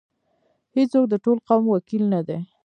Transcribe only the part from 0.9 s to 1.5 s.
د ټول